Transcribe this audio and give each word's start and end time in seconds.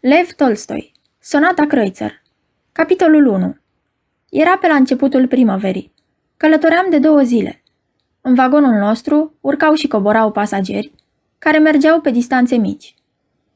Lev 0.00 0.32
Tolstoi 0.36 0.92
Sonata 1.20 1.66
Kreutzer 1.66 2.22
Capitolul 2.72 3.26
1 3.26 3.56
Era 4.30 4.56
pe 4.56 4.66
la 4.66 4.74
începutul 4.74 5.26
primăverii. 5.26 5.92
Călătoream 6.36 6.86
de 6.90 6.98
două 6.98 7.22
zile. 7.22 7.62
În 8.20 8.34
vagonul 8.34 8.72
nostru 8.72 9.34
urcau 9.40 9.74
și 9.74 9.88
coborau 9.88 10.32
pasageri, 10.32 10.92
care 11.38 11.58
mergeau 11.58 12.00
pe 12.00 12.10
distanțe 12.10 12.56
mici. 12.56 12.94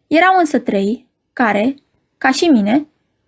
Erau 0.07 0.39
însă 0.39 0.59
trei, 0.59 1.09
care, 1.33 1.75
ca 2.19 2.31
și 2.31 2.45
mine, 2.45 2.87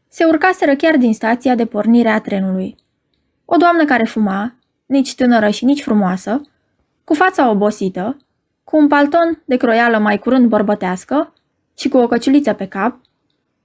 se 0.09 0.25
urcaseră 0.25 0.75
chiar 0.77 0.97
din 0.97 1.15
stația 1.15 1.55
de 1.55 1.67
pornire 1.67 2.09
a 2.09 2.21
trenului. 2.21 2.77
O 3.45 3.57
doamnă 3.57 3.85
care 3.85 4.05
fuma, 4.05 4.55
nici 4.87 5.15
tânără 5.15 5.49
și 5.49 5.65
nici 5.65 5.83
frumoasă, 5.83 6.41
cu 7.05 7.15
fața 7.15 7.51
obosită, 7.51 8.17
cu 8.65 8.77
un 8.77 8.89
palton 8.89 9.43
de 9.45 9.57
croială 9.57 9.99
mai 9.99 10.19
curând 10.19 10.49
bărbătească 10.49 11.33
și 11.79 11.89
cu 11.89 11.97
o 11.97 12.07
căciuliță 12.07 12.53
pe 12.53 12.67
cap, 12.67 13.03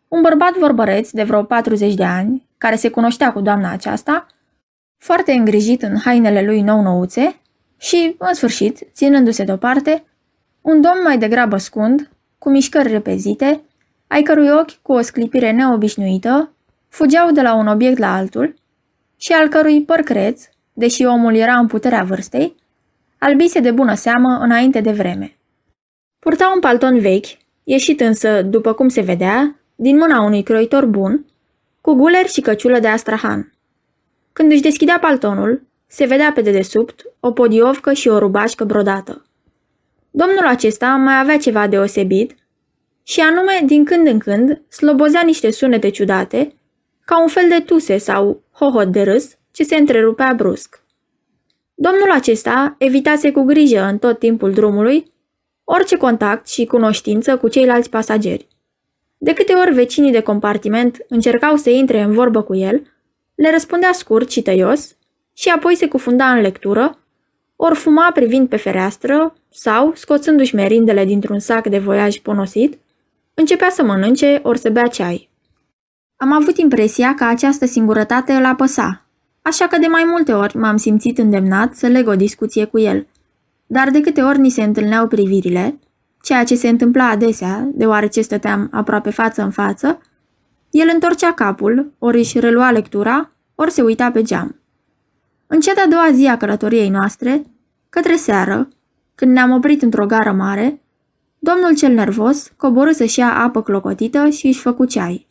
un 0.10 0.22
bărbat 0.22 0.58
vorbăreț 0.58 1.10
de 1.12 1.24
vreo 1.24 1.44
40 1.44 1.94
de 1.94 2.04
ani, 2.04 2.48
care 2.58 2.76
se 2.76 2.90
cunoștea 2.90 3.32
cu 3.34 3.42
doamna 3.42 3.72
aceasta, 3.72 4.26
foarte 4.98 5.32
îngrijit 5.32 5.82
în 5.82 5.98
hainele 5.98 6.42
lui 6.42 6.62
nou-nouțe 6.62 7.36
și, 7.78 8.16
în 8.18 8.34
sfârșit, 8.34 8.80
ținându-se 8.94 9.44
deoparte, 9.44 10.04
un 10.62 10.82
domn 10.82 11.02
mai 11.04 11.18
degrabă 11.18 11.58
scund, 11.58 12.10
cu 12.38 12.50
mișcări 12.50 12.92
repezite, 12.92 13.62
ai 14.08 14.22
cărui 14.22 14.50
ochi, 14.50 14.82
cu 14.82 14.92
o 14.92 15.02
sclipire 15.02 15.52
neobișnuită, 15.52 16.54
fugeau 16.88 17.32
de 17.32 17.42
la 17.42 17.54
un 17.54 17.68
obiect 17.68 17.98
la 17.98 18.16
altul 18.16 18.54
și 19.18 19.32
al 19.32 19.48
cărui 19.48 19.84
păr 19.84 20.00
creț, 20.00 20.44
deși 20.74 21.06
omul 21.06 21.36
era 21.36 21.58
în 21.58 21.68
puterea 21.68 22.04
vârstei, 22.04 22.56
albise 23.18 23.60
de 23.60 23.72
bună 23.72 23.94
seamă 23.94 24.38
înainte 24.42 24.82
de 24.82 24.92
vreme. 24.92 25.38
Purta 26.20 26.52
un 26.54 26.60
palton 26.60 27.00
vechi, 27.00 27.38
ieșit 27.64 28.02
însă, 28.02 28.42
după 28.42 28.74
cum 28.74 28.88
se 28.88 29.02
vedea, 29.02 29.60
din 29.82 29.98
mâna 29.98 30.22
unui 30.22 30.44
croitor 30.44 30.86
bun, 30.86 31.26
cu 31.82 31.94
guler 31.94 32.28
și 32.28 32.42
căciulă 32.42 32.80
de 32.80 32.88
astrahan. 32.88 33.54
Când 34.34 34.52
își 34.52 34.62
deschidea 34.62 35.00
paltonul, 35.00 35.62
se 35.88 36.06
vedea 36.06 36.32
pe 36.32 36.42
dedesubt 36.42 37.06
o 37.20 37.32
podiovcă 37.32 37.94
și 37.94 38.08
o 38.08 38.18
rubașcă 38.18 38.64
brodată. 38.64 39.26
Domnul 40.12 40.46
acesta 40.46 40.88
mai 40.88 41.20
avea 41.20 41.38
ceva 41.38 41.68
deosebit 41.68 42.36
și 43.04 43.20
anume, 43.20 43.62
din 43.66 43.86
când 43.86 44.08
în 44.08 44.20
când, 44.20 44.62
slobozea 44.70 45.22
niște 45.22 45.52
sunete 45.52 45.90
ciudate, 45.90 46.56
ca 47.06 47.22
un 47.22 47.28
fel 47.28 47.50
de 47.50 47.60
tuse 47.60 47.98
sau 47.98 48.44
hohot 48.52 48.92
de 48.92 49.02
râs 49.02 49.38
ce 49.52 49.64
se 49.64 49.76
întrerupea 49.76 50.34
brusc. 50.34 50.84
Domnul 51.76 52.12
acesta 52.12 52.76
evitase 52.78 53.32
cu 53.32 53.42
grijă 53.42 53.84
în 53.84 53.98
tot 53.98 54.20
timpul 54.20 54.54
drumului 54.54 55.12
orice 55.64 55.98
contact 55.98 56.48
și 56.48 56.66
cunoștință 56.66 57.38
cu 57.38 57.48
ceilalți 57.48 57.90
pasageri. 57.90 58.48
De 59.22 59.34
câte 59.34 59.54
ori 59.54 59.74
vecinii 59.74 60.12
de 60.12 60.22
compartiment 60.22 60.98
încercau 61.08 61.56
să 61.56 61.70
intre 61.70 62.02
în 62.02 62.12
vorbă 62.12 62.42
cu 62.42 62.56
el, 62.56 62.82
le 63.36 63.52
răspundea 63.52 63.92
scurt 63.92 64.32
și 64.32 64.42
tăios 64.42 64.96
și 65.34 65.50
apoi 65.50 65.76
se 65.76 65.88
cufunda 65.88 66.32
în 66.32 66.42
lectură, 66.42 67.00
ori 67.56 67.76
fuma 67.76 68.12
privind 68.14 68.50
pe 68.50 68.58
fereastră 68.58 69.34
sau, 69.50 69.92
scoțându-și 69.96 70.56
merindele 70.56 71.06
dintr-un 71.06 71.40
sac 71.40 71.68
de 71.68 71.78
voiaj 71.80 72.18
ponosit, 72.18 72.80
începea 73.34 73.70
să 73.70 73.84
mănânce 73.84 74.40
ori 74.44 74.60
să 74.60 74.70
bea 74.70 74.88
ceai. 74.88 75.30
Am 76.16 76.32
avut 76.34 76.58
impresia 76.58 77.14
că 77.16 77.24
această 77.24 77.66
singurătate 77.66 78.34
îl 78.34 78.46
apăsa, 78.46 79.06
așa 79.42 79.68
că 79.68 79.78
de 79.78 79.88
mai 79.88 80.04
multe 80.06 80.34
ori 80.34 80.58
m-am 80.58 80.78
simțit 80.78 81.18
îndemnat 81.18 81.76
să 81.76 81.88
leg 81.88 82.08
o 82.08 82.16
discuție 82.16 82.66
cu 82.66 82.80
el. 82.80 83.08
Dar 83.66 83.90
de 83.90 84.02
câte 84.02 84.22
ori 84.22 84.40
ni 84.40 84.50
se 84.50 84.64
întâlneau 84.64 85.08
privirile, 85.08 85.80
ceea 86.22 86.44
ce 86.44 86.56
se 86.56 86.70
întâmpla 86.70 87.10
adesea, 87.10 87.70
deoarece 87.74 88.22
stăteam 88.22 88.68
aproape 88.72 89.10
față 89.10 89.42
în 89.42 89.52
față, 89.52 90.02
el 90.70 90.90
întorcea 90.94 91.34
capul, 91.34 91.94
ori 92.00 92.18
își 92.18 92.40
relua 92.40 92.72
lectura, 92.72 93.32
ori 93.56 93.72
se 93.72 93.82
uita 93.82 94.12
pe 94.12 94.22
geam. 94.22 94.60
În 95.48 95.60
cea 95.60 95.74
de-a 95.74 95.88
doua 95.88 96.12
zi 96.12 96.26
a 96.26 96.38
călătoriei 96.38 96.90
noastre, 96.90 97.44
către 97.90 98.16
seară, 98.16 98.68
când 99.16 99.32
ne-am 99.32 99.52
oprit 99.52 99.82
într-o 99.82 100.06
gară 100.06 100.32
mare, 100.32 100.82
domnul 101.40 101.76
cel 101.76 101.94
nervos 101.94 102.52
coborâ 102.58 102.92
să-și 102.92 103.20
ia 103.20 103.34
apă 103.34 103.62
clocotită 103.62 104.30
și 104.30 104.48
își 104.48 104.60
făcu 104.60 104.86
ceai. 104.86 105.28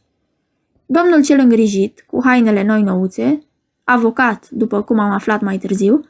Domnul 0.87 1.23
cel 1.23 1.39
îngrijit, 1.39 2.05
cu 2.07 2.21
hainele 2.25 2.63
noi 2.63 2.83
nouțe, 2.83 3.39
avocat, 3.85 4.49
după 4.51 4.83
cum 4.83 4.99
am 4.99 5.11
aflat 5.11 5.41
mai 5.41 5.59
târziu, 5.59 6.05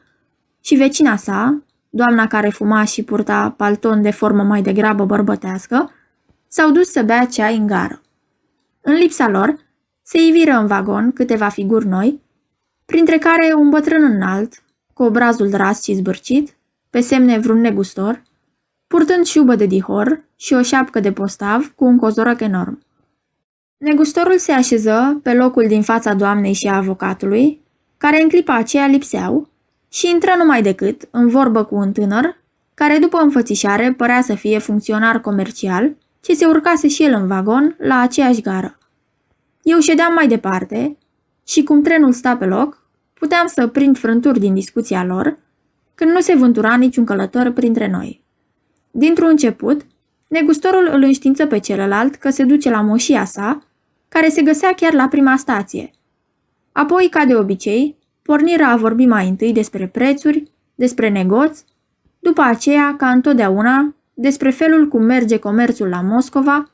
și 0.61 0.75
vecina 0.75 1.15
sa, 1.15 1.63
doamna 1.89 2.27
care 2.27 2.49
fuma 2.49 2.83
și 2.83 3.03
purta 3.03 3.53
palton 3.57 4.01
de 4.01 4.11
formă 4.11 4.43
mai 4.43 4.61
degrabă 4.61 5.05
bărbătească, 5.05 5.91
s-au 6.47 6.71
dus 6.71 6.91
să 6.91 7.03
bea 7.03 7.25
ceai 7.25 7.57
în 7.57 7.67
gară. 7.67 8.01
În 8.81 8.93
lipsa 8.93 9.29
lor, 9.29 9.57
se 10.01 10.17
iviră 10.27 10.51
în 10.51 10.67
vagon 10.67 11.11
câteva 11.11 11.49
figuri 11.49 11.87
noi, 11.87 12.21
printre 12.85 13.17
care 13.17 13.53
un 13.53 13.69
bătrân 13.69 14.03
înalt, 14.03 14.63
cu 14.93 15.03
obrazul 15.03 15.49
dras 15.49 15.83
și 15.83 15.93
zbârcit, 15.93 16.57
pe 16.89 16.99
semne 16.99 17.37
vreun 17.37 17.59
negustor, 17.59 18.23
purtând 18.87 19.25
șubă 19.25 19.55
de 19.55 19.65
dihor 19.65 20.23
și 20.35 20.53
o 20.53 20.61
șapcă 20.61 20.99
de 20.99 21.11
postav 21.11 21.73
cu 21.75 21.85
un 21.85 21.97
cozoroc 21.97 22.39
enorm. 22.39 22.81
Negustorul 23.77 24.37
se 24.37 24.51
așeză 24.51 25.19
pe 25.23 25.33
locul 25.33 25.67
din 25.67 25.81
fața 25.81 26.13
doamnei 26.13 26.53
și 26.53 26.67
a 26.67 26.75
avocatului, 26.75 27.61
care 27.97 28.21
în 28.21 28.29
clipa 28.29 28.55
aceea 28.55 28.87
lipseau, 28.87 29.48
și 29.89 30.09
intră 30.09 30.33
numai 30.37 30.61
decât 30.61 31.07
în 31.11 31.27
vorbă 31.27 31.63
cu 31.63 31.75
un 31.75 31.91
tânăr, 31.91 32.37
care 32.73 32.97
după 32.97 33.17
înfățișare 33.17 33.93
părea 33.97 34.21
să 34.21 34.35
fie 34.35 34.59
funcționar 34.59 35.21
comercial, 35.21 35.95
ce 36.21 36.33
se 36.33 36.45
urcase 36.45 36.87
și 36.87 37.03
el 37.03 37.13
în 37.13 37.27
vagon 37.27 37.75
la 37.79 37.99
aceeași 37.99 38.41
gară. 38.41 38.77
Eu 39.63 39.79
ședeam 39.79 40.13
mai 40.13 40.27
departe 40.27 40.97
și 41.47 41.63
cum 41.63 41.81
trenul 41.81 42.11
sta 42.11 42.37
pe 42.37 42.45
loc, 42.45 42.87
puteam 43.13 43.47
să 43.47 43.67
prind 43.67 43.97
frânturi 43.97 44.39
din 44.39 44.53
discuția 44.53 45.03
lor, 45.03 45.37
când 45.95 46.11
nu 46.11 46.19
se 46.19 46.35
vântura 46.35 46.75
niciun 46.75 47.05
călător 47.05 47.51
printre 47.51 47.87
noi. 47.87 48.23
Dintr-un 48.91 49.27
început, 49.27 49.85
negustorul 50.27 50.89
îl 50.91 51.03
înștiință 51.03 51.45
pe 51.45 51.59
celălalt 51.59 52.15
că 52.15 52.29
se 52.29 52.43
duce 52.43 52.69
la 52.69 52.81
moșia 52.81 53.25
sa, 53.25 53.63
care 54.09 54.29
se 54.29 54.41
găsea 54.41 54.73
chiar 54.73 54.93
la 54.93 55.07
prima 55.07 55.35
stație. 55.35 55.91
Apoi, 56.71 57.07
ca 57.09 57.25
de 57.25 57.35
obicei, 57.35 57.97
pornirea 58.29 58.69
a 58.69 58.75
vorbi 58.75 59.05
mai 59.05 59.27
întâi 59.27 59.53
despre 59.53 59.87
prețuri, 59.87 60.51
despre 60.75 61.09
negoți, 61.09 61.65
după 62.19 62.41
aceea, 62.41 62.95
ca 62.97 63.09
întotdeauna, 63.09 63.95
despre 64.13 64.49
felul 64.49 64.87
cum 64.87 65.03
merge 65.03 65.37
comerțul 65.37 65.87
la 65.87 66.01
Moscova, 66.01 66.71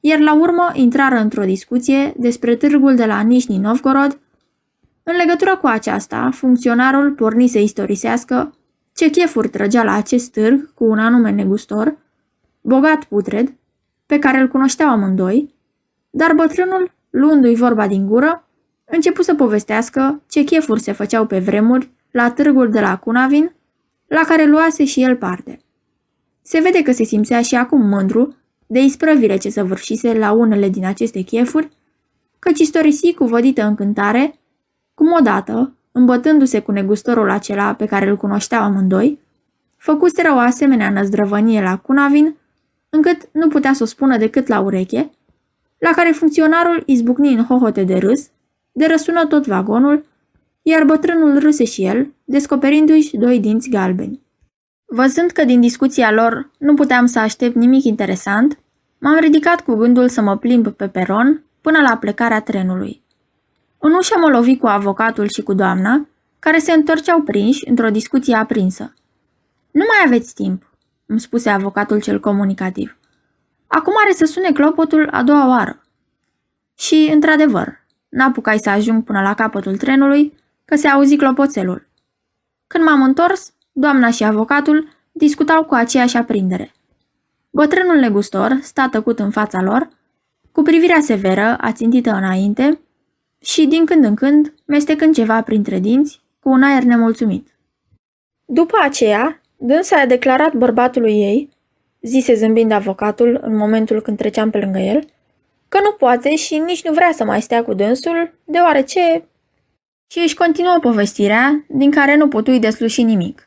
iar 0.00 0.18
la 0.18 0.34
urmă 0.34 0.70
intrară 0.72 1.14
într-o 1.14 1.44
discuție 1.44 2.14
despre 2.16 2.54
târgul 2.54 2.94
de 2.94 3.04
la 3.04 3.20
Nișni 3.20 3.56
Novgorod. 3.56 4.18
În 5.02 5.16
legătură 5.16 5.56
cu 5.56 5.66
aceasta, 5.66 6.30
funcționarul 6.32 7.10
porni 7.10 7.48
să 7.48 7.58
istorisească 7.58 8.54
ce 8.94 9.10
chefuri 9.10 9.48
trăgea 9.48 9.82
la 9.82 9.92
acest 9.92 10.32
târg 10.32 10.74
cu 10.74 10.84
un 10.84 10.98
anume 10.98 11.30
negustor, 11.30 11.96
bogat 12.60 13.04
putred, 13.04 13.54
pe 14.06 14.18
care 14.18 14.38
îl 14.38 14.48
cunoșteau 14.48 14.88
amândoi, 14.88 15.54
dar 16.10 16.32
bătrânul, 16.32 16.92
luându-i 17.10 17.54
vorba 17.54 17.86
din 17.86 18.06
gură, 18.06 18.45
începu 18.86 19.22
să 19.22 19.34
povestească 19.34 20.22
ce 20.28 20.42
chefuri 20.42 20.80
se 20.80 20.92
făceau 20.92 21.26
pe 21.26 21.38
vremuri 21.38 21.90
la 22.10 22.30
târgul 22.30 22.70
de 22.70 22.80
la 22.80 22.96
Cunavin, 22.96 23.54
la 24.06 24.20
care 24.26 24.44
luase 24.44 24.84
și 24.84 25.02
el 25.02 25.16
parte. 25.16 25.60
Se 26.42 26.60
vede 26.60 26.82
că 26.82 26.92
se 26.92 27.04
simțea 27.04 27.42
și 27.42 27.54
acum 27.54 27.86
mândru 27.86 28.36
de 28.66 28.80
isprăvile 28.80 29.36
ce 29.36 29.50
săvârșise 29.50 30.18
la 30.18 30.32
unele 30.32 30.68
din 30.68 30.84
aceste 30.84 31.20
chefuri, 31.20 31.68
căci 32.38 32.58
istorisi 32.58 33.14
cu 33.14 33.24
vădită 33.24 33.64
încântare, 33.64 34.34
cum 34.94 35.12
odată, 35.12 35.74
îmbătându-se 35.92 36.60
cu 36.60 36.72
negustorul 36.72 37.30
acela 37.30 37.74
pe 37.74 37.86
care 37.86 38.08
îl 38.08 38.16
cunoșteau 38.16 38.62
amândoi, 38.62 39.18
făcuseră 39.76 40.32
o 40.32 40.38
asemenea 40.38 40.90
năzdrăvănie 40.90 41.62
la 41.62 41.76
Cunavin, 41.76 42.36
încât 42.88 43.28
nu 43.32 43.48
putea 43.48 43.72
să 43.72 43.82
o 43.82 43.86
spună 43.86 44.16
decât 44.16 44.46
la 44.46 44.60
ureche, 44.60 45.10
la 45.78 45.90
care 45.90 46.10
funcționarul 46.10 46.82
izbucni 46.86 47.32
în 47.32 47.44
hohote 47.44 47.84
de 47.84 47.96
râs, 47.96 48.30
de 48.76 48.86
răsună 48.86 49.26
tot 49.26 49.46
vagonul, 49.46 50.04
iar 50.62 50.84
bătrânul 50.84 51.38
râse 51.38 51.64
și 51.64 51.84
el, 51.84 52.14
descoperindu-și 52.24 53.16
doi 53.16 53.40
dinți 53.40 53.68
galbeni. 53.68 54.22
Văzând 54.84 55.30
că 55.30 55.44
din 55.44 55.60
discuția 55.60 56.12
lor 56.12 56.50
nu 56.58 56.74
puteam 56.74 57.06
să 57.06 57.18
aștept 57.18 57.54
nimic 57.54 57.84
interesant, 57.84 58.58
m-am 58.98 59.18
ridicat 59.18 59.60
cu 59.60 59.74
gândul 59.74 60.08
să 60.08 60.20
mă 60.20 60.36
plimb 60.36 60.68
pe 60.68 60.88
peron 60.88 61.44
până 61.60 61.80
la 61.80 61.96
plecarea 61.96 62.40
trenului. 62.40 63.02
În 63.78 63.92
ușă 63.92 64.18
mă 64.18 64.28
lovi 64.28 64.56
cu 64.56 64.66
avocatul 64.66 65.28
și 65.28 65.42
cu 65.42 65.52
doamna, 65.52 66.08
care 66.38 66.58
se 66.58 66.72
întorceau 66.72 67.20
prinși 67.20 67.68
într-o 67.68 67.90
discuție 67.90 68.34
aprinsă. 68.34 68.94
Nu 69.70 69.84
mai 69.88 70.02
aveți 70.04 70.34
timp, 70.34 70.70
îmi 71.06 71.20
spuse 71.20 71.50
avocatul 71.50 72.00
cel 72.00 72.20
comunicativ. 72.20 72.96
Acum 73.66 73.92
are 74.04 74.12
să 74.12 74.24
sune 74.24 74.52
clopotul 74.52 75.08
a 75.10 75.22
doua 75.22 75.48
oară. 75.48 75.80
Și, 76.74 77.10
într-adevăr, 77.12 77.84
n-apucai 78.16 78.58
să 78.58 78.70
ajung 78.70 79.04
până 79.04 79.20
la 79.20 79.34
capătul 79.34 79.76
trenului, 79.76 80.34
că 80.64 80.76
se 80.76 80.88
auzi 80.88 81.16
clopoțelul. 81.16 81.88
Când 82.66 82.84
m-am 82.84 83.02
întors, 83.02 83.52
doamna 83.72 84.10
și 84.10 84.24
avocatul 84.24 84.88
discutau 85.12 85.64
cu 85.64 85.74
aceeași 85.74 86.16
aprindere. 86.16 86.72
Bătrânul 87.50 87.96
negustor 87.96 88.58
sta 88.62 88.88
tăcut 88.90 89.18
în 89.18 89.30
fața 89.30 89.62
lor, 89.62 89.88
cu 90.52 90.62
privirea 90.62 91.00
severă, 91.00 91.56
ațintită 91.60 92.10
înainte 92.10 92.80
și, 93.38 93.66
din 93.66 93.84
când 93.84 94.04
în 94.04 94.14
când, 94.14 94.54
mestecând 94.64 95.14
ceva 95.14 95.42
printre 95.42 95.78
dinți, 95.78 96.20
cu 96.40 96.48
un 96.48 96.62
aer 96.62 96.82
nemulțumit. 96.82 97.58
După 98.44 98.76
aceea, 98.82 99.40
dânsa 99.56 100.00
a 100.00 100.06
declarat 100.06 100.54
bărbatului 100.54 101.12
ei, 101.12 101.48
zise 102.00 102.34
zâmbind 102.34 102.70
avocatul 102.70 103.38
în 103.42 103.56
momentul 103.56 104.00
când 104.00 104.16
treceam 104.16 104.50
pe 104.50 104.58
lângă 104.58 104.78
el, 104.78 105.06
că 105.68 105.78
nu 105.82 105.92
poate 105.92 106.36
și 106.36 106.58
nici 106.58 106.84
nu 106.84 106.92
vrea 106.92 107.10
să 107.12 107.24
mai 107.24 107.42
stea 107.42 107.64
cu 107.64 107.74
dânsul, 107.74 108.38
deoarece... 108.44 109.28
Și 110.08 110.18
își 110.18 110.34
continuă 110.34 110.78
povestirea, 110.80 111.64
din 111.68 111.90
care 111.90 112.16
nu 112.16 112.28
putui 112.28 112.58
desluși 112.58 113.02
nimic. 113.02 113.46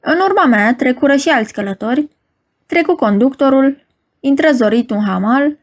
În 0.00 0.18
urma 0.28 0.44
mea 0.44 0.74
trecură 0.74 1.16
și 1.16 1.28
alți 1.28 1.52
călători, 1.52 2.08
trecu 2.66 2.94
conductorul, 2.94 3.86
intră 4.20 4.50
zorit 4.52 4.90
un 4.90 5.04
hamal, 5.04 5.56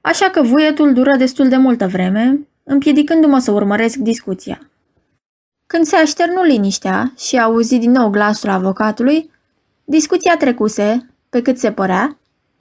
așa 0.00 0.30
că 0.30 0.42
vuietul 0.42 0.92
dură 0.92 1.16
destul 1.16 1.48
de 1.48 1.56
multă 1.56 1.86
vreme, 1.86 2.46
împiedicându-mă 2.62 3.38
să 3.38 3.50
urmăresc 3.50 3.96
discuția. 3.96 4.70
Când 5.66 5.84
se 5.84 5.96
așternu 5.96 6.42
liniștea 6.42 7.12
și 7.18 7.38
auzi 7.38 7.78
din 7.78 7.90
nou 7.90 8.08
glasul 8.08 8.48
avocatului, 8.48 9.30
discuția 9.84 10.36
trecuse, 10.36 11.10
pe 11.28 11.42
cât 11.42 11.58
se 11.58 11.72
părea, 11.72 12.18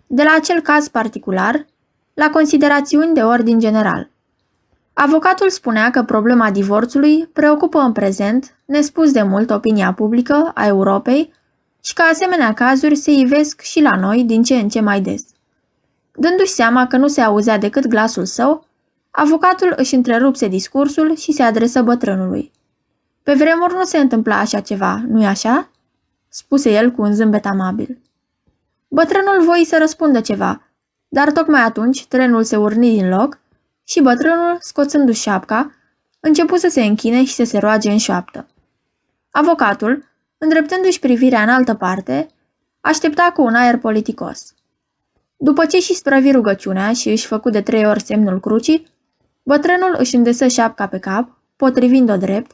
de 0.07 0.23
la 0.23 0.33
acel 0.37 0.61
caz 0.61 0.87
particular 0.87 1.65
la 2.13 2.29
considerațiuni 2.29 3.13
de 3.13 3.21
ordin 3.21 3.59
general. 3.59 4.09
Avocatul 4.93 5.49
spunea 5.49 5.91
că 5.91 6.03
problema 6.03 6.51
divorțului 6.51 7.29
preocupă 7.33 7.79
în 7.79 7.91
prezent, 7.91 8.55
nespus 8.65 9.11
de 9.11 9.21
mult, 9.21 9.49
opinia 9.49 9.93
publică 9.93 10.51
a 10.53 10.65
Europei 10.67 11.33
și 11.83 11.93
că 11.93 12.01
asemenea 12.11 12.53
cazuri 12.53 12.95
se 12.95 13.11
ivesc 13.11 13.61
și 13.61 13.81
la 13.81 13.95
noi 13.95 14.23
din 14.23 14.43
ce 14.43 14.55
în 14.55 14.69
ce 14.69 14.79
mai 14.79 15.01
des. 15.01 15.23
Dându-și 16.15 16.51
seama 16.51 16.87
că 16.87 16.97
nu 16.97 17.07
se 17.07 17.21
auzea 17.21 17.57
decât 17.57 17.87
glasul 17.87 18.25
său, 18.25 18.65
avocatul 19.11 19.73
își 19.75 19.95
întrerupse 19.95 20.47
discursul 20.47 21.15
și 21.15 21.31
se 21.31 21.43
adresă 21.43 21.81
bătrânului. 21.81 22.51
Pe 23.23 23.33
vremuri 23.33 23.73
nu 23.73 23.83
se 23.83 23.97
întâmpla 23.97 24.39
așa 24.39 24.59
ceva, 24.59 25.03
nu-i 25.07 25.25
așa?" 25.25 25.69
spuse 26.29 26.71
el 26.71 26.91
cu 26.91 27.01
un 27.01 27.13
zâmbet 27.13 27.45
amabil. 27.45 28.01
Bătrânul 28.87 29.43
voi 29.43 29.65
să 29.65 29.77
răspundă 29.79 30.21
ceva, 30.21 30.70
dar 31.13 31.31
tocmai 31.31 31.61
atunci 31.61 32.05
trenul 32.05 32.43
se 32.43 32.55
urni 32.55 32.89
din 32.89 33.09
loc 33.09 33.39
și 33.83 34.01
bătrânul, 34.01 34.57
scoțându-și 34.59 35.21
șapca, 35.21 35.71
începu 36.19 36.55
să 36.55 36.67
se 36.67 36.81
închine 36.81 37.23
și 37.23 37.33
să 37.33 37.43
se 37.43 37.57
roage 37.57 37.91
în 37.91 37.97
șoaptă. 37.97 38.47
Avocatul, 39.31 40.03
îndreptându-și 40.37 40.99
privirea 40.99 41.41
în 41.41 41.49
altă 41.49 41.73
parte, 41.73 42.27
aștepta 42.81 43.31
cu 43.33 43.41
un 43.41 43.55
aer 43.55 43.77
politicos. 43.77 44.53
După 45.37 45.65
ce 45.65 45.79
și 45.79 45.93
sprăvi 45.93 46.31
rugăciunea 46.31 46.93
și 46.93 47.09
își 47.09 47.27
făcu 47.27 47.49
de 47.49 47.61
trei 47.61 47.85
ori 47.85 48.03
semnul 48.03 48.39
crucii, 48.39 48.87
bătrânul 49.43 49.95
își 49.97 50.15
îndesă 50.15 50.47
șapca 50.47 50.87
pe 50.87 50.99
cap, 50.99 51.37
potrivind-o 51.55 52.17
drept, 52.17 52.51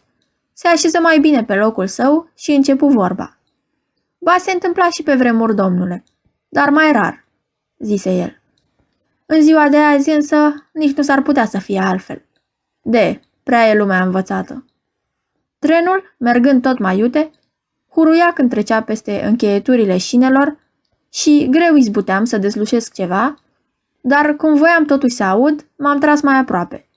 se 0.54 0.68
așeză 0.68 1.00
mai 1.00 1.20
bine 1.20 1.44
pe 1.44 1.56
locul 1.56 1.88
său 1.88 2.30
și 2.36 2.52
începu 2.52 2.88
vorba. 2.88 3.38
Ba 4.18 4.36
se 4.40 4.52
întâmpla 4.52 4.90
și 4.90 5.04
pe 5.04 5.16
vremuri, 5.16 5.56
domnule, 5.56 6.04
dar 6.50 6.70
mai 6.70 6.92
rar, 6.92 7.26
zise 7.78 8.18
el. 8.18 8.42
În 9.30 9.42
ziua 9.42 9.70
de 9.70 9.78
azi 9.78 10.10
însă 10.10 10.54
nici 10.74 10.98
nu 10.98 11.04
s-ar 11.04 11.22
putea 11.22 11.46
să 11.46 11.60
fie 11.60 11.80
altfel. 11.80 12.26
De, 12.82 13.20
prea 13.44 13.70
e 13.70 13.78
lumea 13.78 14.04
învățată. 14.04 14.66
Trenul, 15.60 16.16
mergând 16.18 16.62
tot 16.62 16.78
mai 16.78 16.98
iute, 16.98 17.32
huruia 17.90 18.32
când 18.34 18.50
trecea 18.50 18.82
peste 18.82 19.24
încheieturile 19.26 19.98
șinelor 19.98 20.58
și 21.10 21.48
greu 21.50 21.76
izbuteam 21.76 22.24
să 22.24 22.38
deslușesc 22.38 22.94
ceva, 22.94 23.36
dar 24.02 24.36
cum 24.36 24.56
voiam 24.56 24.86
totuși 24.86 25.16
să 25.16 25.24
aud, 25.24 25.68
m-am 25.78 26.00
tras 26.00 26.22
mai 26.22 26.38
aproape. 26.38 26.88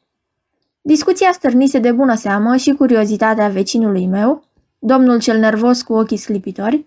Discuția 0.81 1.33
stârnise 1.33 1.79
de 1.79 1.93
bună 1.93 2.15
seamă 2.15 2.57
și 2.57 2.75
curiozitatea 2.75 3.49
vecinului 3.49 4.07
meu, 4.07 4.45
domnul 4.79 5.19
cel 5.19 5.39
nervos 5.39 5.83
cu 5.83 5.93
ochii 5.93 6.17
sclipitori, 6.17 6.85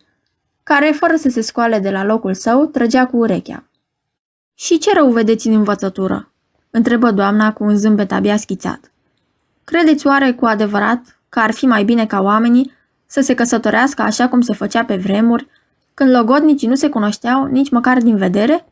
care, 0.64 0.92
fără 0.92 1.16
să 1.16 1.30
se 1.30 1.42
scoale 1.42 1.80
de 1.80 1.90
la 1.90 2.04
locul 2.04 2.34
său, 2.34 2.66
trăgea 2.66 3.06
cu 3.06 3.18
urechea. 3.18 3.68
Și 4.56 4.78
ce 4.78 4.94
rău 4.94 5.12
vedeți 5.12 5.48
în 5.48 5.54
învățătură?" 5.54 6.28
întrebă 6.76 7.12
doamna 7.12 7.54
cu 7.54 7.64
un 7.64 7.78
zâmbet 7.78 8.12
abia 8.12 8.38
schițat. 8.38 8.92
Credeți 9.64 10.08
oare 10.08 10.32
cu 10.32 10.46
adevărat 10.46 11.20
că 11.30 11.40
ar 11.40 11.52
fi 11.52 11.66
mai 11.66 11.84
bine 11.84 12.06
ca 12.06 12.22
oamenii 12.22 12.72
să 13.06 13.22
se 13.22 13.34
căsătorească 13.34 14.02
așa 14.02 14.28
cum 14.28 14.42
se 14.42 14.54
făcea 14.54 14.86
pe 14.86 14.96
vremuri, 14.96 15.48
când 15.94 16.16
logodnicii 16.16 16.68
nu 16.68 16.76
se 16.76 16.90
cunoșteau 16.90 17.46
nici 17.46 17.70
măcar 17.70 17.98
din 17.98 18.16
vedere? 18.16 18.66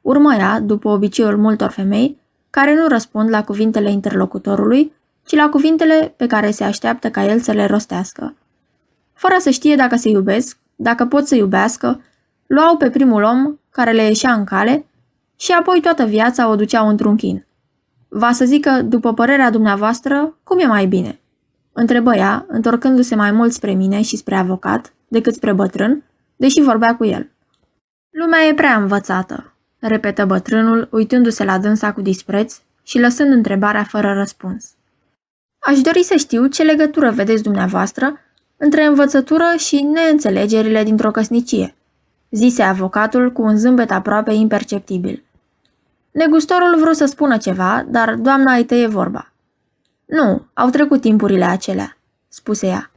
Urmă 0.00 0.34
ea, 0.34 0.60
după 0.60 0.88
obiceiul 0.88 1.36
multor 1.36 1.70
femei, 1.70 2.18
care 2.50 2.74
nu 2.74 2.86
răspund 2.86 3.30
la 3.30 3.44
cuvintele 3.44 3.90
interlocutorului, 3.90 4.92
ci 5.24 5.34
la 5.34 5.48
cuvintele 5.48 6.14
pe 6.16 6.26
care 6.26 6.50
se 6.50 6.64
așteaptă 6.64 7.10
ca 7.10 7.24
el 7.24 7.40
să 7.40 7.52
le 7.52 7.66
rostească. 7.66 8.34
Fără 9.12 9.34
să 9.38 9.50
știe 9.50 9.76
dacă 9.76 9.96
se 9.96 10.08
iubesc, 10.08 10.56
dacă 10.76 11.06
pot 11.06 11.26
să 11.26 11.34
iubească, 11.34 12.00
luau 12.46 12.76
pe 12.76 12.90
primul 12.90 13.22
om 13.22 13.58
care 13.70 13.92
le 13.92 14.02
ieșea 14.02 14.32
în 14.32 14.44
cale 14.44 14.84
și 15.40 15.52
apoi 15.52 15.80
toată 15.80 16.04
viața 16.04 16.48
o 16.48 16.56
duceau 16.56 16.88
într-un 16.88 17.16
chin. 17.16 17.46
Va 18.08 18.32
să 18.32 18.44
zică, 18.44 18.70
după 18.70 19.14
părerea 19.14 19.50
dumneavoastră, 19.50 20.36
cum 20.42 20.58
e 20.58 20.66
mai 20.66 20.86
bine? 20.86 21.20
Întrebă 21.72 22.16
ea, 22.16 22.44
întorcându-se 22.48 23.14
mai 23.14 23.30
mult 23.30 23.52
spre 23.52 23.72
mine 23.72 24.02
și 24.02 24.16
spre 24.16 24.34
avocat 24.34 24.92
decât 25.08 25.34
spre 25.34 25.52
bătrân, 25.52 26.02
deși 26.36 26.60
vorbea 26.60 26.96
cu 26.96 27.04
el. 27.04 27.30
Lumea 28.10 28.46
e 28.48 28.54
prea 28.54 28.76
învățată, 28.76 29.52
repetă 29.78 30.24
bătrânul, 30.24 30.88
uitându-se 30.90 31.44
la 31.44 31.58
dânsa 31.58 31.92
cu 31.92 32.00
dispreț 32.00 32.60
și 32.82 32.98
lăsând 32.98 33.32
întrebarea 33.32 33.82
fără 33.82 34.12
răspuns. 34.12 34.66
Aș 35.58 35.80
dori 35.80 36.02
să 36.02 36.16
știu 36.16 36.46
ce 36.46 36.62
legătură 36.62 37.10
vedeți 37.10 37.42
dumneavoastră 37.42 38.20
între 38.56 38.84
învățătură 38.84 39.44
și 39.56 39.82
neînțelegerile 39.82 40.82
dintr-o 40.82 41.10
căsnicie, 41.10 41.74
zise 42.30 42.62
avocatul 42.62 43.32
cu 43.32 43.42
un 43.42 43.56
zâmbet 43.56 43.90
aproape 43.90 44.32
imperceptibil. 44.32 45.22
Negustorul 46.18 46.78
vrut 46.78 46.96
să 46.96 47.04
spună 47.04 47.36
ceva, 47.36 47.84
dar 47.88 48.14
doamna 48.14 48.54
îi 48.54 48.64
tăie 48.64 48.86
vorba. 48.86 49.32
Nu, 50.04 50.46
au 50.54 50.70
trecut 50.70 51.00
timpurile 51.00 51.44
acelea, 51.44 51.96
spuse 52.28 52.66
ea. 52.66 52.90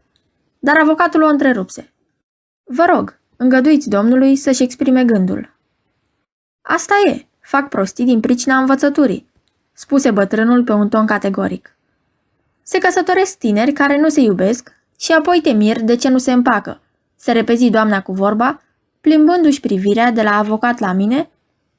Dar 0.60 0.78
avocatul 0.82 1.22
o 1.22 1.28
întrerupse. 1.28 1.94
Vă 2.64 2.86
rog, 2.94 3.20
îngăduiți 3.36 3.90
domnului 3.90 4.36
să-și 4.36 4.64
exprime 4.64 5.04
gândul. 5.04 5.54
Asta 6.62 6.94
e, 7.06 7.26
fac 7.42 7.70
prostii 7.70 8.06
din 8.06 8.20
pricina 8.20 8.58
învățăturii, 8.58 9.30
spuse 9.74 10.12
bătrânul 10.12 10.64
pe 10.64 10.72
un 10.72 10.90
ton 10.90 11.06
categoric. 11.06 11.76
Se 12.64 12.78
căsătoresc 12.78 13.38
tineri 13.38 13.72
care 13.72 14.00
nu 14.00 14.10
se 14.10 14.22
iubesc 14.22 14.72
și 15.00 15.12
apoi 15.12 15.40
te 15.44 15.52
mir 15.52 15.82
de 15.82 15.96
ce 15.96 16.10
nu 16.10 16.18
se 16.18 16.32
împacă, 16.32 16.82
se 17.16 17.32
repezi 17.32 17.70
doamna 17.70 18.02
cu 18.02 18.12
vorba, 18.12 18.62
plimbându-și 19.02 19.60
privirea 19.60 20.12
de 20.12 20.22
la 20.22 20.38
avocat 20.38 20.80
la 20.80 20.92
mine 20.92 21.30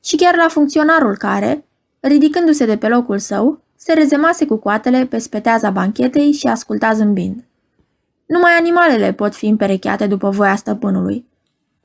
și 0.04 0.16
chiar 0.16 0.36
la 0.36 0.48
funcționarul 0.48 1.16
care, 1.16 1.64
ridicându-se 2.00 2.66
de 2.66 2.76
pe 2.76 2.88
locul 2.88 3.18
său, 3.18 3.60
se 3.76 3.92
rezemase 3.92 4.46
cu 4.46 4.56
coatele 4.56 5.06
pe 5.06 5.18
speteaza 5.18 5.70
banchetei 5.70 6.32
și 6.32 6.46
asculta 6.46 6.92
zâmbind. 6.92 7.44
Numai 8.26 8.52
animalele 8.58 9.12
pot 9.12 9.34
fi 9.34 9.46
împerecheate 9.46 10.06
după 10.06 10.30
voia 10.30 10.56
stăpânului. 10.56 11.26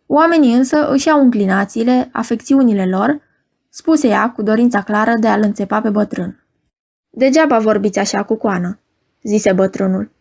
Oamenii 0.05 0.53
însă 0.53 0.91
își 0.91 1.09
au 1.09 1.21
înclinațiile, 1.21 2.09
afecțiunile 2.12 2.86
lor, 2.86 3.21
spuse 3.69 4.07
ea 4.07 4.31
cu 4.31 4.41
dorința 4.41 4.81
clară 4.81 5.15
de 5.19 5.27
a-l 5.27 5.41
înțepa 5.41 5.81
pe 5.81 5.89
bătrân. 5.89 6.43
Degeaba 7.09 7.59
vorbiți 7.59 8.00
așa 8.00 8.24
cu 8.24 8.36
coană, 8.36 8.79
zise 9.24 9.53
bătrânul. 9.53 10.12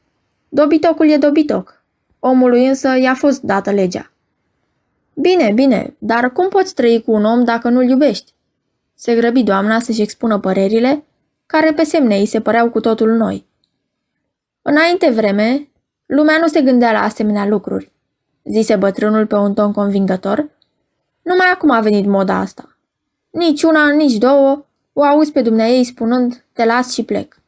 Dobitocul 0.49 1.09
e 1.09 1.17
dobitoc. 1.17 1.85
Omului 2.19 2.67
însă 2.67 2.99
i-a 2.99 3.15
fost 3.15 3.43
dată 3.43 3.71
legea. 3.71 4.11
Bine, 5.19 5.53
bine, 5.53 5.97
dar 5.99 6.33
cum 6.33 6.49
poți 6.49 6.75
trăi 6.75 7.03
cu 7.03 7.13
un 7.13 7.25
om 7.25 7.45
dacă 7.45 7.69
nu-l 7.69 7.89
iubești? 7.89 8.33
Se 8.95 9.15
grăbi 9.15 9.43
doamna 9.43 9.81
să-și 9.81 10.03
expună 10.03 10.39
părerile, 10.39 11.05
care 11.47 11.73
pe 11.73 11.85
semne 11.85 12.17
îi 12.17 12.27
se 12.27 12.41
păreau 12.41 12.71
cu 12.71 12.81
totul 12.81 13.11
noi. 13.11 13.47
Înainte 14.63 15.11
vreme, 15.11 15.69
lumea 16.07 16.39
nu 16.41 16.47
se 16.47 16.63
gândea 16.63 16.93
la 16.93 17.03
asemenea 17.03 17.47
lucruri, 17.47 17.93
zise 18.45 18.77
bătrânul 18.77 19.27
pe 19.27 19.35
un 19.35 19.55
ton 19.55 19.73
convingător. 19.73 20.49
Numai 21.23 21.47
acum 21.53 21.71
a 21.71 21.81
venit 21.81 22.07
moda 22.07 22.39
asta. 22.39 22.77
Nici 23.31 23.63
una, 23.63 23.91
nici 23.91 24.17
două, 24.17 24.65
o 24.93 25.03
auzi 25.03 25.33
pe 25.33 25.43
dumneai 25.43 25.85
spunând, 25.85 26.45
te 26.53 26.65
las 26.65 26.93
și 26.93 27.03
plec. 27.03 27.41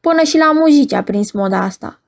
Până 0.00 0.22
și 0.22 0.38
la 0.38 0.52
mujici 0.52 0.92
a 0.92 1.02
prins 1.02 1.30
moda 1.30 1.62
asta. 1.62 2.00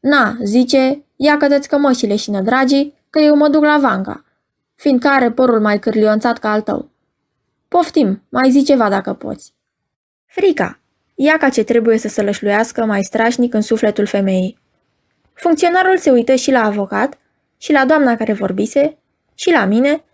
Na, 0.00 0.36
zice, 0.42 1.04
ia 1.16 1.36
cădeți 1.36 1.68
cămășile 1.68 2.16
și 2.16 2.30
nădragii, 2.30 2.94
că 3.10 3.18
eu 3.18 3.36
mă 3.36 3.48
duc 3.48 3.62
la 3.62 3.78
vanga 3.80 4.22
fiindcă 4.78 5.08
are 5.08 5.30
părul 5.30 5.60
mai 5.60 5.78
cârlionțat 5.78 6.38
ca 6.38 6.50
al 6.50 6.60
tău. 6.60 6.90
Poftim, 7.68 8.22
mai 8.28 8.50
zi 8.50 8.64
ceva 8.64 8.88
dacă 8.88 9.12
poți. 9.12 9.54
Frica. 10.26 10.78
Ea 11.14 11.36
ca 11.36 11.48
ce 11.48 11.64
trebuie 11.64 11.98
să 11.98 12.08
se 12.08 12.22
lășluiască 12.22 12.84
mai 12.84 13.02
strașnic 13.02 13.54
în 13.54 13.60
sufletul 13.60 14.06
femeii. 14.06 14.58
Funcționarul 15.32 15.98
se 15.98 16.10
uită 16.10 16.34
și 16.34 16.50
la 16.50 16.64
avocat, 16.64 17.18
și 17.56 17.72
la 17.72 17.84
doamna 17.86 18.16
care 18.16 18.32
vorbise, 18.32 18.98
și 19.34 19.50
la 19.50 19.64
mine, 19.64 20.04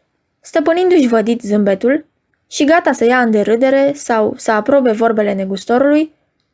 stăpânindu-și 0.40 1.09
vădit 1.09 1.40
zâmbetul, 1.40 2.06
și 2.47 2.64
gata 2.64 2.92
să 2.92 3.04
ia 3.04 3.21
în 3.21 3.30
derâdere 3.30 3.92
sau 3.94 4.35
să 4.37 4.50
aprobe 4.50 4.92
vorbele 4.92 5.33
negustorului, 5.35 6.12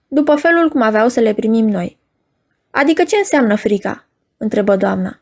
după 0.08 0.34
felul 0.34 0.68
cum 0.68 0.82
aveau 0.82 1.08
să 1.08 1.20
le 1.20 1.34
primim 1.34 1.68
noi. 1.68 1.98
Adică 2.70 3.04
ce 3.04 3.16
înseamnă 3.16 3.56
frica? 3.56 4.06
întrebă 4.36 4.76
doamna. 4.76 5.20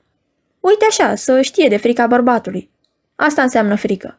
Uite 0.61 0.85
așa, 0.89 1.15
să 1.15 1.41
știe 1.41 1.69
de 1.69 1.77
frica 1.77 2.07
bărbatului. 2.07 2.71
Asta 3.21 3.43
înseamnă 3.43 3.75
frică. 3.75 4.19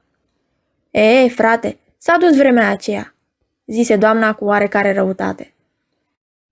E, 0.92 1.28
frate, 1.28 1.80
s-a 1.98 2.18
dus 2.20 2.38
vremea 2.38 2.70
aceea, 2.70 3.16
zise 3.66 3.96
doamna 3.96 4.34
cu 4.34 4.46
oarecare 4.46 4.94
răutate. 4.94 5.54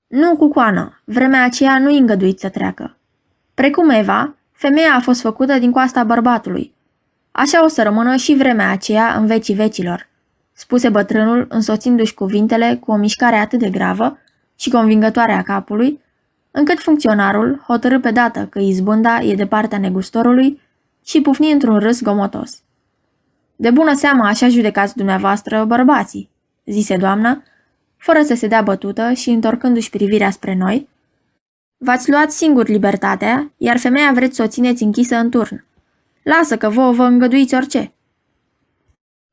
Nu, 0.07 0.35
cu 0.35 0.47
coană, 0.47 1.01
vremea 1.03 1.43
aceea 1.43 1.79
nu 1.79 1.95
îngăduit 1.95 2.39
să 2.39 2.49
treacă. 2.49 2.97
Precum 3.53 3.89
Eva, 3.89 4.35
femeia 4.51 4.93
a 4.95 4.99
fost 4.99 5.21
făcută 5.21 5.57
din 5.59 5.71
coasta 5.71 6.03
bărbatului. 6.03 6.73
Așa 7.31 7.63
o 7.63 7.67
să 7.67 7.83
rămână 7.83 8.15
și 8.15 8.35
vremea 8.35 8.71
aceea 8.71 9.13
în 9.17 9.25
vecii 9.25 9.55
vecilor, 9.55 10.07
spuse 10.53 10.89
bătrânul 10.89 11.45
însoțindu-și 11.49 12.13
cuvintele 12.13 12.77
cu 12.79 12.91
o 12.91 12.95
mișcare 12.95 13.35
atât 13.35 13.59
de 13.59 13.69
gravă 13.69 14.17
și 14.55 14.69
convingătoare 14.69 15.31
a 15.31 15.41
capului, 15.41 16.01
încât 16.51 16.79
funcționarul 16.79 17.63
hotărâ 17.67 17.99
pe 17.99 18.11
dată 18.11 18.47
că 18.49 18.59
izbânda 18.59 19.19
e 19.21 19.35
de 19.35 19.47
partea 19.47 19.77
negustorului 19.77 20.65
și 21.07 21.21
pufni 21.21 21.51
într-un 21.51 21.79
râs 21.79 22.01
gomotos. 22.01 22.61
De 23.55 23.71
bună 23.71 23.93
seamă 23.95 24.23
așa 24.23 24.47
judecați 24.47 24.95
dumneavoastră 24.95 25.65
bărbații, 25.65 26.29
zise 26.65 26.97
doamna, 26.97 27.43
fără 27.97 28.21
să 28.21 28.35
se 28.35 28.47
dea 28.47 28.61
bătută 28.61 29.13
și 29.13 29.29
întorcându-și 29.29 29.89
privirea 29.89 30.29
spre 30.29 30.55
noi. 30.55 30.89
V-ați 31.77 32.09
luat 32.09 32.31
singur 32.31 32.67
libertatea, 32.67 33.51
iar 33.57 33.77
femeia 33.77 34.11
vreți 34.13 34.35
să 34.35 34.43
o 34.43 34.47
țineți 34.47 34.83
închisă 34.83 35.15
în 35.15 35.29
turn. 35.29 35.65
Lasă 36.23 36.57
că 36.57 36.69
vouă 36.69 36.91
vă 36.91 37.03
îngăduiți 37.03 37.55
orice. 37.55 37.93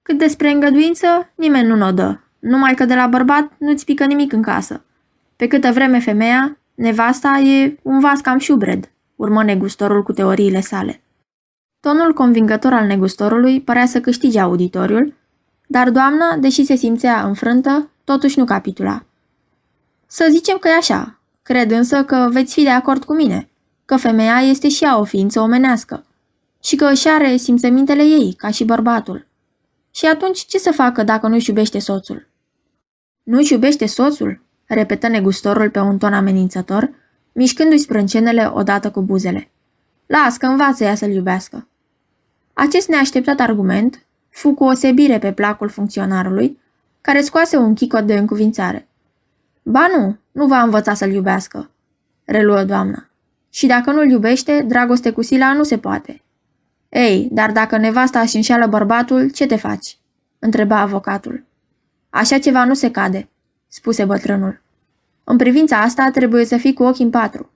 Cât 0.02 0.18
despre 0.18 0.50
îngăduință, 0.50 1.30
nimeni 1.34 1.68
nu 1.68 1.86
o 1.86 1.92
dă, 1.92 2.18
numai 2.38 2.74
că 2.74 2.84
de 2.84 2.94
la 2.94 3.06
bărbat 3.06 3.52
nu-ți 3.58 3.84
pică 3.84 4.04
nimic 4.04 4.32
în 4.32 4.42
casă. 4.42 4.84
Pe 5.36 5.46
câtă 5.46 5.72
vreme 5.72 5.98
femeia, 5.98 6.58
nevasta, 6.74 7.38
e 7.38 7.78
un 7.82 8.00
vas 8.00 8.20
cam 8.20 8.38
șubred, 8.38 8.90
urmă 9.16 9.44
negustorul 9.44 10.02
cu 10.02 10.12
teoriile 10.12 10.60
sale. 10.60 10.98
Tonul 11.84 12.12
convingător 12.12 12.72
al 12.72 12.86
negustorului 12.86 13.60
părea 13.60 13.86
să 13.86 14.00
câștige 14.00 14.40
auditoriul, 14.40 15.14
dar 15.66 15.90
doamna, 15.90 16.36
deși 16.36 16.64
se 16.64 16.74
simțea 16.74 17.26
înfrântă, 17.26 17.90
totuși 18.04 18.38
nu 18.38 18.44
capitula. 18.44 19.04
Să 20.06 20.26
zicem 20.30 20.56
că 20.56 20.68
e 20.68 20.76
așa. 20.76 21.18
Cred 21.42 21.70
însă 21.70 22.04
că 22.04 22.28
veți 22.30 22.52
fi 22.52 22.62
de 22.62 22.70
acord 22.70 23.04
cu 23.04 23.14
mine, 23.14 23.48
că 23.84 23.96
femeia 23.96 24.40
este 24.40 24.68
și 24.68 24.84
ea 24.84 24.98
o 24.98 25.04
ființă 25.04 25.40
omenească 25.40 26.04
și 26.62 26.76
că 26.76 26.84
își 26.84 27.08
are 27.08 27.36
simțămintele 27.36 28.02
ei, 28.02 28.34
ca 28.36 28.50
și 28.50 28.64
bărbatul. 28.64 29.26
Și 29.90 30.06
atunci 30.06 30.38
ce 30.38 30.58
să 30.58 30.72
facă 30.72 31.02
dacă 31.02 31.26
nu-și 31.28 31.48
iubește 31.48 31.78
soțul? 31.78 32.28
Nu-și 33.22 33.52
iubește 33.52 33.86
soțul? 33.86 34.42
repetă 34.64 35.08
negustorul 35.08 35.70
pe 35.70 35.78
un 35.78 35.98
ton 35.98 36.12
amenințător, 36.12 36.90
mișcându-i 37.32 37.78
sprâncenele 37.78 38.50
odată 38.54 38.90
cu 38.90 39.02
buzele. 39.02 39.50
Las 40.06 40.36
că 40.36 40.46
învață 40.46 40.84
ea 40.84 40.94
să-l 40.94 41.10
iubească. 41.10 41.68
Acest 42.54 42.88
neașteptat 42.88 43.40
argument 43.40 44.06
fu 44.30 44.54
cu 44.54 44.64
osebire 44.64 45.18
pe 45.18 45.32
placul 45.32 45.68
funcționarului, 45.68 46.58
care 47.00 47.20
scoase 47.20 47.56
un 47.56 47.74
chicot 47.74 48.06
de 48.06 48.16
încuvințare. 48.16 48.88
Ba 49.62 49.86
nu, 49.96 50.16
nu 50.32 50.46
va 50.46 50.62
învăța 50.62 50.94
să-l 50.94 51.12
iubească, 51.12 51.70
reluă 52.24 52.64
doamna. 52.64 53.08
Și 53.50 53.66
dacă 53.66 53.90
nu-l 53.90 54.10
iubește, 54.10 54.64
dragoste 54.68 55.10
cu 55.10 55.22
sila 55.22 55.52
nu 55.52 55.62
se 55.62 55.78
poate. 55.78 56.22
Ei, 56.88 57.28
dar 57.32 57.52
dacă 57.52 57.76
nevasta 57.76 58.20
își 58.20 58.36
înșeală 58.36 58.66
bărbatul, 58.66 59.30
ce 59.30 59.46
te 59.46 59.56
faci? 59.56 59.98
întreba 60.38 60.78
avocatul. 60.78 61.44
Așa 62.10 62.38
ceva 62.38 62.64
nu 62.64 62.74
se 62.74 62.90
cade, 62.90 63.28
spuse 63.68 64.04
bătrânul. 64.04 64.62
În 65.24 65.36
privința 65.36 65.80
asta 65.80 66.10
trebuie 66.10 66.44
să 66.44 66.56
fii 66.56 66.74
cu 66.74 66.82
ochii 66.82 67.04
în 67.04 67.10
patru. 67.10 67.50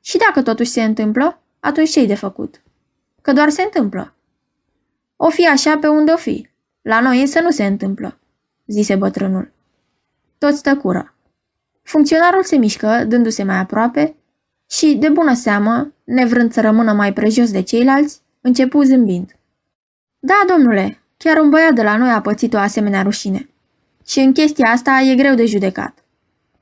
Și 0.00 0.18
dacă 0.18 0.42
totuși 0.42 0.70
se 0.70 0.82
întâmplă, 0.82 1.40
atunci 1.60 1.90
ce-i 1.90 2.06
de 2.06 2.14
făcut? 2.14 2.62
Că 3.22 3.32
doar 3.32 3.48
se 3.48 3.62
întâmplă. 3.62 4.14
O 5.22 5.30
fi 5.30 5.46
așa 5.46 5.78
pe 5.78 5.88
unde 5.88 6.12
o 6.12 6.16
fi. 6.16 6.48
La 6.82 7.00
noi 7.00 7.20
însă 7.20 7.40
nu 7.40 7.50
se 7.50 7.64
întâmplă, 7.64 8.18
zise 8.66 8.96
bătrânul. 8.96 9.52
Toți 10.38 10.62
tăcură. 10.62 11.14
Funcționarul 11.82 12.44
se 12.44 12.56
mișcă, 12.56 13.04
dându-se 13.04 13.42
mai 13.42 13.56
aproape, 13.56 14.14
și, 14.70 14.94
de 14.94 15.08
bună 15.08 15.34
seamă, 15.34 15.92
nevrând 16.04 16.52
să 16.52 16.60
rămână 16.60 16.92
mai 16.92 17.12
prejos 17.12 17.50
de 17.50 17.62
ceilalți, 17.62 18.20
începu 18.40 18.82
zâmbind. 18.82 19.36
Da, 20.18 20.44
domnule, 20.48 21.00
chiar 21.16 21.36
un 21.36 21.50
băiat 21.50 21.72
de 21.72 21.82
la 21.82 21.96
noi 21.96 22.10
a 22.10 22.20
pățit 22.20 22.54
o 22.54 22.58
asemenea 22.58 23.02
rușine. 23.02 23.48
Și 24.06 24.20
în 24.20 24.32
chestia 24.32 24.70
asta 24.70 25.00
e 25.00 25.14
greu 25.14 25.34
de 25.34 25.46
judecat. 25.46 26.04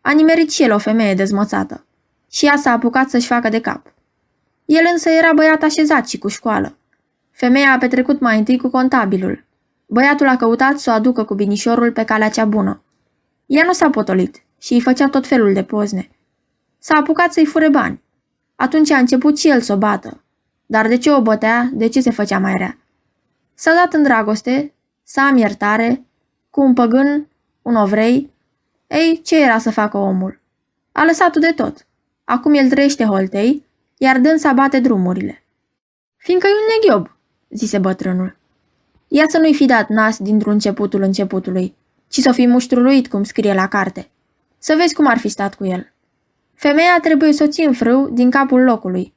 A 0.01 0.13
nimerit 0.13 0.51
și 0.51 0.63
el 0.63 0.73
o 0.73 0.79
femeie 0.79 1.15
dezmățată. 1.15 1.85
Și 2.31 2.47
ea 2.47 2.57
s-a 2.57 2.71
apucat 2.71 3.09
să-și 3.09 3.27
facă 3.27 3.49
de 3.49 3.61
cap. 3.61 3.93
El 4.65 4.89
însă 4.93 5.09
era 5.09 5.33
băiat 5.33 5.63
așezat 5.63 6.09
și 6.09 6.19
cu 6.19 6.29
școală. 6.29 6.78
Femeia 7.39 7.73
a 7.73 7.79
petrecut 7.79 8.21
mai 8.21 8.39
întâi 8.39 8.59
cu 8.59 8.69
contabilul. 8.69 9.45
Băiatul 9.87 10.29
a 10.29 10.37
căutat 10.37 10.79
să 10.79 10.91
o 10.91 10.93
aducă 10.93 11.25
cu 11.25 11.35
binișorul 11.35 11.93
pe 11.93 12.05
calea 12.05 12.31
cea 12.31 12.45
bună. 12.45 12.83
Ea 13.47 13.65
nu 13.65 13.73
s-a 13.73 13.91
potolit 13.91 14.43
și 14.61 14.73
îi 14.73 14.81
făcea 14.81 15.09
tot 15.09 15.27
felul 15.27 15.53
de 15.53 15.65
pozne. 15.65 16.11
S-a 16.79 16.97
apucat 16.97 17.33
să-i 17.33 17.47
fure 17.47 17.69
bani. 17.69 18.03
Atunci 18.57 18.91
a 18.91 18.99
început 18.99 19.39
și 19.39 19.49
el 19.49 19.61
să 19.61 19.73
o 19.73 19.77
bată. 19.77 20.23
Dar 20.67 20.89
de 20.89 20.99
ce 20.99 21.11
o 21.11 21.23
bătea, 21.23 21.71
de 21.73 21.89
ce 21.89 22.01
se 22.01 22.11
făcea 22.11 22.39
mai 22.39 22.55
rea? 22.57 22.79
S-a 23.55 23.73
dat 23.73 23.93
în 23.93 24.03
dragoste, 24.03 24.75
să 25.03 25.21
am 25.21 25.37
iertare, 25.37 26.05
cu 26.51 26.61
un 26.61 26.73
păgân, 26.75 27.29
un 27.63 27.75
ovrei. 27.75 28.31
Ei, 28.87 29.21
ce 29.25 29.43
era 29.43 29.59
să 29.59 29.71
facă 29.71 29.97
omul? 29.97 30.41
A 30.93 31.05
lăsat-o 31.05 31.41
de 31.41 31.53
tot. 31.53 31.87
Acum 32.25 32.55
el 32.55 32.69
trăiește 32.69 33.05
holtei, 33.05 33.65
iar 33.97 34.19
dânsa 34.19 34.53
bate 34.53 34.81
drumurile. 34.81 35.45
Fiindcă 36.17 36.47
e 36.47 36.51
un 36.51 36.67
neghiob, 36.75 37.17
zise 37.51 37.79
bătrânul. 37.79 38.37
Ia 39.09 39.25
să 39.29 39.39
nu-i 39.39 39.55
fi 39.55 39.67
dat 39.67 39.89
nas 39.89 40.19
dintr-un 40.19 40.53
începutul 40.53 41.03
începutului, 41.03 41.75
ci 42.09 42.19
să 42.19 42.33
fi 42.33 42.47
muștruluit 42.47 43.09
cum 43.09 43.23
scrie 43.23 43.55
la 43.55 43.69
carte. 43.69 44.11
Să 44.59 44.75
vezi 44.79 44.95
cum 44.95 45.07
ar 45.07 45.19
fi 45.19 45.29
stat 45.29 45.55
cu 45.55 45.65
el. 45.65 45.93
Femeia 46.55 46.99
trebuie 47.03 47.33
să 47.33 47.45
o 47.45 47.47
ții 47.47 47.65
în 47.65 47.73
frâu 47.73 48.11
din 48.13 48.31
capul 48.31 48.61
locului. 48.61 49.15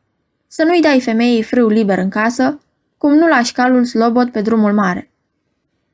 Să 0.47 0.63
nu-i 0.63 0.81
dai 0.81 1.01
femeii 1.01 1.43
frâu 1.43 1.67
liber 1.67 1.97
în 1.97 2.09
casă, 2.09 2.59
cum 2.97 3.13
nu 3.13 3.27
lași 3.27 3.53
calul 3.53 3.85
slobot 3.85 4.31
pe 4.31 4.41
drumul 4.41 4.73
mare. 4.73 5.11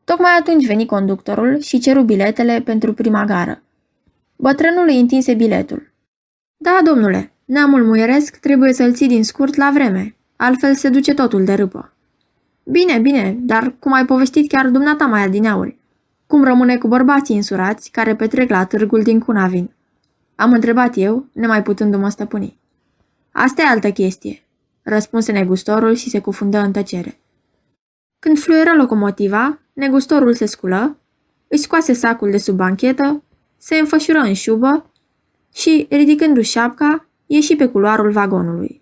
Tocmai 0.03 0.31
atunci 0.39 0.65
veni 0.65 0.85
conductorul 0.85 1.59
și 1.59 1.79
ceru 1.79 2.01
biletele 2.01 2.61
pentru 2.61 2.93
prima 2.93 3.25
gară. 3.25 3.61
Bătrânul 4.35 4.87
îi 4.87 4.99
întinse 4.99 5.33
biletul. 5.33 5.91
Da, 6.57 6.79
domnule, 6.83 7.31
neamul 7.45 7.85
muieresc 7.85 8.35
trebuie 8.37 8.73
să-l 8.73 8.93
ții 8.93 9.07
din 9.07 9.23
scurt 9.23 9.55
la 9.55 9.69
vreme, 9.73 10.15
altfel 10.35 10.75
se 10.75 10.89
duce 10.89 11.13
totul 11.13 11.43
de 11.43 11.53
râpă. 11.53 11.96
Bine, 12.69 12.99
bine, 12.99 13.37
dar 13.39 13.75
cum 13.79 13.93
ai 13.93 14.05
povestit 14.05 14.49
chiar 14.49 14.69
dumneata 14.69 15.05
mai 15.05 15.23
adineauri? 15.23 15.77
Cum 16.25 16.43
rămâne 16.43 16.77
cu 16.77 16.87
bărbații 16.87 17.35
însurați 17.35 17.91
care 17.91 18.15
petrec 18.15 18.49
la 18.49 18.65
târgul 18.65 19.01
din 19.01 19.19
Cunavin? 19.19 19.75
Am 20.35 20.51
întrebat 20.51 20.97
eu, 20.97 21.25
nemai 21.31 21.63
putându-mă 21.63 22.09
stăpâni. 22.09 22.57
Asta 23.31 23.61
e 23.61 23.65
altă 23.65 23.91
chestie, 23.91 24.43
răspunse 24.81 25.31
negustorul 25.31 25.93
și 25.93 26.09
se 26.09 26.19
cufundă 26.19 26.57
în 26.57 26.71
tăcere. 26.71 27.19
Când 28.19 28.39
fluieră 28.39 28.73
locomotiva, 28.75 29.59
negustorul 29.73 30.33
se 30.33 30.45
sculă, 30.45 30.97
își 31.47 31.61
scoase 31.61 31.93
sacul 31.93 32.31
de 32.31 32.37
sub 32.37 32.55
banchetă, 32.55 33.23
se 33.57 33.75
înfășură 33.75 34.19
în 34.19 34.33
șubă 34.33 34.91
și, 35.53 35.87
ridicându-și 35.89 36.51
șapca, 36.51 37.05
ieși 37.25 37.55
pe 37.55 37.67
culoarul 37.67 38.11
vagonului. 38.11 38.81